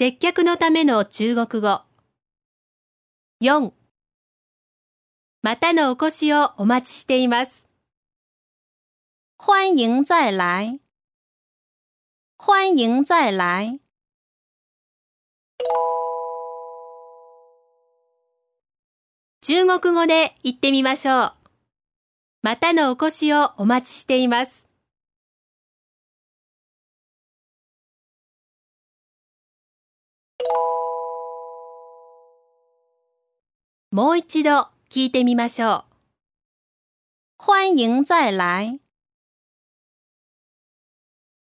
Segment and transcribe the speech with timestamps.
[0.00, 1.82] 接客のための中国語。
[3.42, 3.72] 4
[5.42, 7.66] またのお越しをお待ちしています。
[9.38, 10.78] 欢迎再来。
[12.38, 13.80] 欢迎再来。
[19.42, 21.32] 中国語で言ってみましょう。
[22.42, 24.67] またのお越しをお待ちしています。
[33.90, 35.84] もう一度聞いてみましょう。
[37.38, 38.87] 欢迎再来。